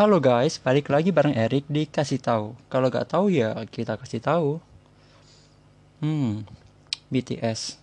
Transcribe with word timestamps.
Halo 0.00 0.16
guys, 0.16 0.56
balik 0.56 0.88
lagi 0.88 1.12
bareng 1.12 1.36
Erik 1.36 1.68
di 1.68 1.84
kasih 1.84 2.16
tahu. 2.24 2.56
Kalau 2.72 2.88
gak 2.88 3.12
tahu 3.12 3.28
ya 3.28 3.52
kita 3.68 4.00
kasih 4.00 4.24
tahu. 4.24 4.56
Hmm, 6.00 6.48
BTS. 7.12 7.76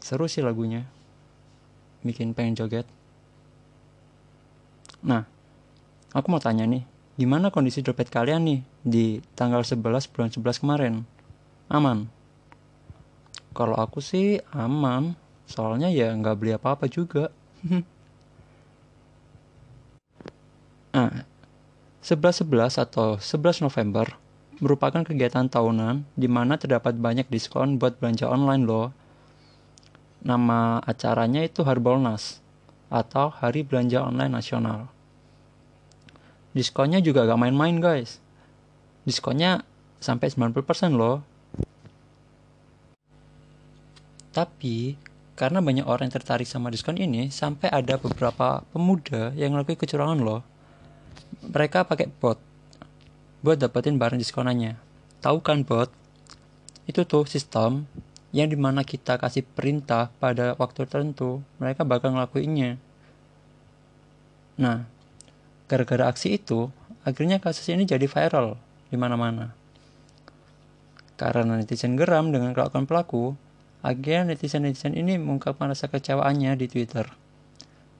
Seru 0.00 0.24
sih 0.32 0.40
lagunya. 0.40 0.88
Bikin 2.00 2.32
pengen 2.32 2.56
joget. 2.56 2.88
Nah, 5.04 5.28
aku 6.16 6.32
mau 6.32 6.40
tanya 6.40 6.64
nih, 6.64 6.88
gimana 7.20 7.52
kondisi 7.52 7.84
dompet 7.84 8.08
kalian 8.08 8.40
nih 8.40 8.60
di 8.80 9.20
tanggal 9.36 9.60
11 9.60 10.08
bulan 10.08 10.32
11 10.32 10.56
kemarin? 10.56 11.04
Aman? 11.68 12.08
Kalau 13.52 13.76
aku 13.76 14.00
sih 14.00 14.40
aman, 14.56 15.20
soalnya 15.44 15.92
ya 15.92 16.16
nggak 16.16 16.36
beli 16.40 16.56
apa-apa 16.56 16.88
juga. 16.88 17.28
Nah, 21.00 21.24
11.11 22.04 22.76
atau 22.76 23.16
11 23.16 23.64
November 23.64 24.20
merupakan 24.60 25.00
kegiatan 25.00 25.48
tahunan 25.48 26.04
di 26.12 26.28
mana 26.28 26.60
terdapat 26.60 26.92
banyak 26.92 27.24
diskon 27.32 27.80
buat 27.80 27.96
belanja 27.96 28.28
online 28.28 28.68
loh. 28.68 28.92
Nama 30.20 30.84
acaranya 30.84 31.40
itu 31.40 31.64
Harbolnas 31.64 32.44
atau 32.92 33.32
Hari 33.32 33.64
Belanja 33.64 34.04
Online 34.04 34.28
Nasional. 34.28 34.92
Diskonnya 36.52 37.00
juga 37.00 37.24
gak 37.24 37.40
main-main 37.40 37.80
guys. 37.80 38.20
Diskonnya 39.08 39.64
sampai 40.04 40.28
90% 40.28 41.00
loh. 41.00 41.24
Tapi 44.36 45.00
karena 45.32 45.64
banyak 45.64 45.88
orang 45.88 46.12
yang 46.12 46.20
tertarik 46.20 46.44
sama 46.44 46.68
diskon 46.68 47.00
ini, 47.00 47.32
sampai 47.32 47.72
ada 47.72 47.96
beberapa 47.96 48.60
pemuda 48.76 49.32
yang 49.32 49.56
melakukan 49.56 49.80
kecurangan 49.80 50.20
loh 50.20 50.49
mereka 51.44 51.86
pakai 51.86 52.10
bot 52.10 52.38
buat 53.40 53.56
dapetin 53.56 53.96
barang 53.96 54.20
diskonannya. 54.20 54.76
Tahu 55.24 55.40
kan 55.40 55.64
bot? 55.64 55.88
Itu 56.84 57.08
tuh 57.08 57.24
sistem 57.24 57.88
yang 58.30 58.46
di 58.46 58.58
mana 58.58 58.86
kita 58.86 59.18
kasih 59.18 59.42
perintah 59.42 60.12
pada 60.22 60.54
waktu 60.54 60.86
tertentu, 60.86 61.42
mereka 61.58 61.82
bakal 61.82 62.14
ngelakuinnya. 62.14 62.78
Nah, 64.60 64.86
gara-gara 65.66 66.06
aksi 66.06 66.38
itu, 66.38 66.70
akhirnya 67.02 67.42
kasus 67.42 67.66
ini 67.72 67.82
jadi 67.88 68.06
viral 68.06 68.54
di 68.92 68.96
mana-mana. 69.00 69.50
Karena 71.18 71.58
netizen 71.58 71.98
geram 71.98 72.30
dengan 72.30 72.54
kelakuan 72.54 72.86
pelaku, 72.86 73.34
akhirnya 73.82 74.30
netizen-netizen 74.30 74.94
ini 74.94 75.18
mengungkapkan 75.18 75.68
rasa 75.68 75.90
kecewaannya 75.90 76.54
di 76.54 76.66
Twitter. 76.70 77.10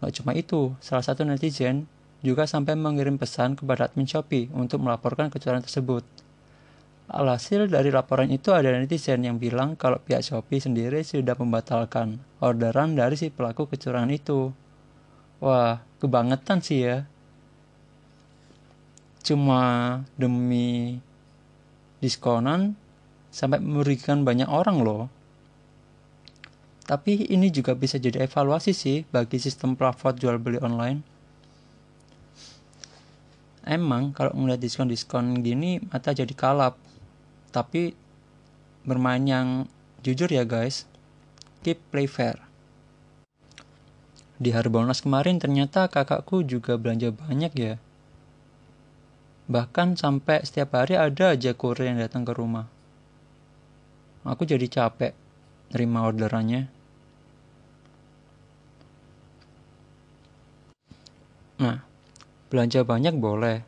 Gak 0.00 0.12
cuma 0.22 0.32
itu, 0.32 0.72
salah 0.80 1.04
satu 1.04 1.26
netizen 1.26 1.90
juga 2.20 2.44
sampai 2.44 2.76
mengirim 2.76 3.16
pesan 3.16 3.56
kepada 3.56 3.88
admin 3.88 4.04
Shopee 4.04 4.52
untuk 4.52 4.84
melaporkan 4.84 5.32
kecurangan 5.32 5.64
tersebut. 5.64 6.04
Alhasil 7.10 7.66
dari 7.66 7.90
laporan 7.90 8.30
itu 8.30 8.54
ada 8.54 8.70
netizen 8.70 9.26
yang 9.26 9.40
bilang 9.40 9.74
kalau 9.74 9.98
pihak 9.98 10.22
Shopee 10.22 10.62
sendiri 10.62 11.02
sudah 11.02 11.34
membatalkan 11.34 12.22
orderan 12.38 12.94
dari 12.94 13.18
si 13.18 13.32
pelaku 13.32 13.66
kecurangan 13.66 14.12
itu. 14.14 14.52
Wah, 15.42 15.82
kebangetan 15.98 16.62
sih 16.62 16.86
ya. 16.86 17.08
Cuma 19.26 19.60
demi 20.14 21.00
diskonan 21.98 22.78
sampai 23.32 23.58
merugikan 23.58 24.22
banyak 24.22 24.46
orang 24.46 24.78
loh. 24.84 25.08
Tapi 26.86 27.26
ini 27.32 27.50
juga 27.50 27.74
bisa 27.74 27.98
jadi 27.98 28.28
evaluasi 28.28 28.70
sih 28.70 29.02
bagi 29.08 29.38
sistem 29.42 29.74
platform 29.74 30.14
jual 30.18 30.36
beli 30.38 30.58
online 30.62 31.19
emang 33.66 34.16
kalau 34.16 34.32
ngeliat 34.32 34.60
diskon-diskon 34.60 35.44
gini 35.44 35.82
mata 35.91 36.15
jadi 36.15 36.32
kalap. 36.32 36.78
Tapi 37.50 37.93
bermain 38.87 39.22
yang 39.26 39.66
jujur 40.00 40.31
ya 40.31 40.48
guys 40.48 40.88
keep 41.60 41.81
play 41.93 42.09
fair. 42.09 42.41
Di 44.41 44.56
Harbolnas 44.56 45.04
kemarin 45.04 45.37
ternyata 45.37 45.84
kakakku 45.93 46.41
juga 46.41 46.81
belanja 46.81 47.12
banyak 47.12 47.53
ya. 47.53 47.75
Bahkan 49.50 50.00
sampai 50.00 50.41
setiap 50.47 50.78
hari 50.78 50.97
ada 50.97 51.37
aja 51.37 51.53
kurir 51.53 51.93
yang 51.93 52.00
datang 52.00 52.25
ke 52.25 52.32
rumah. 52.32 52.65
Aku 54.25 54.49
jadi 54.49 54.65
capek 54.65 55.12
nerima 55.75 56.09
orderannya. 56.09 56.72
Nah 61.60 61.89
Belanja 62.50 62.83
banyak 62.83 63.15
boleh. 63.16 63.62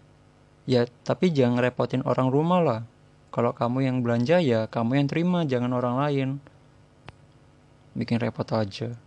Ya, 0.66 0.91
tapi 1.06 1.31
jangan 1.31 1.62
repotin 1.62 2.03
orang 2.03 2.28
rumah 2.34 2.60
lah. 2.60 2.81
Kalau 3.32 3.54
kamu 3.54 3.87
yang 3.87 3.97
belanja 4.03 4.43
ya 4.43 4.69
kamu 4.69 4.98
yang 4.98 5.06
terima, 5.09 5.47
jangan 5.47 5.72
orang 5.72 5.97
lain. 6.03 6.28
Bikin 7.94 8.19
repot 8.19 8.47
aja. 8.50 8.98